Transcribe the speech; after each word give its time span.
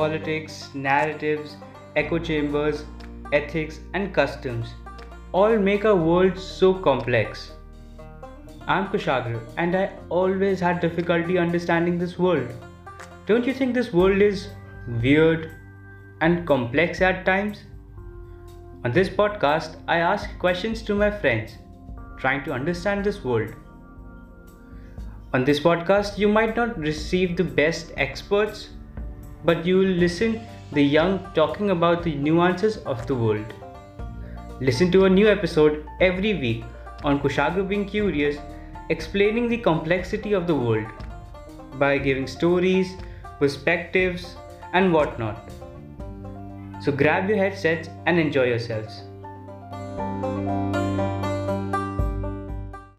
politics, 0.00 0.70
narratives, 0.74 1.56
echo 1.94 2.18
chambers, 2.18 2.84
ethics, 3.32 3.80
and 3.94 4.14
customs 4.14 4.74
all 5.32 5.58
make 5.58 5.84
our 5.84 5.94
world 5.94 6.38
so 6.38 6.72
complex. 6.74 7.52
I'm 8.66 8.86
Kushagra, 8.88 9.40
and 9.58 9.76
I 9.76 9.90
always 10.08 10.58
had 10.60 10.80
difficulty 10.80 11.36
understanding 11.38 11.98
this 11.98 12.18
world. 12.18 12.48
Don't 13.26 13.46
you 13.46 13.52
think 13.52 13.74
this 13.74 13.92
world 13.92 14.22
is 14.22 14.48
weird 15.02 15.50
and 16.22 16.46
complex 16.46 17.02
at 17.02 17.24
times? 17.26 17.64
On 18.84 18.92
this 18.92 19.10
podcast, 19.10 19.76
I 19.86 19.98
ask 19.98 20.38
questions 20.38 20.82
to 20.84 20.94
my 20.94 21.10
friends, 21.10 21.58
trying 22.18 22.42
to 22.44 22.52
understand 22.52 23.04
this 23.04 23.22
world. 23.22 23.54
On 25.34 25.44
this 25.44 25.60
podcast, 25.60 26.16
you 26.18 26.28
might 26.28 26.56
not 26.56 26.78
receive 26.78 27.36
the 27.36 27.44
best 27.44 27.92
experts, 27.96 28.70
but 29.44 29.64
you 29.64 29.78
will 29.78 29.96
listen 30.04 30.40
the 30.72 30.82
young 30.82 31.18
talking 31.34 31.70
about 31.70 32.02
the 32.02 32.14
nuances 32.14 32.76
of 32.78 33.06
the 33.06 33.14
world. 33.14 33.52
Listen 34.60 34.92
to 34.92 35.04
a 35.06 35.10
new 35.10 35.28
episode 35.28 35.86
every 36.00 36.34
week 36.34 36.64
on 37.02 37.18
Kushagra 37.20 37.66
Being 37.66 37.86
Curious, 37.86 38.36
explaining 38.90 39.48
the 39.48 39.56
complexity 39.56 40.32
of 40.32 40.46
the 40.46 40.54
world 40.54 40.86
by 41.78 41.98
giving 41.98 42.26
stories, 42.26 42.96
perspectives, 43.38 44.36
and 44.72 44.92
whatnot. 44.92 45.50
So 46.82 46.92
grab 46.92 47.28
your 47.28 47.38
headsets 47.38 47.88
and 48.06 48.18
enjoy 48.18 48.44
yourselves. 48.44 49.02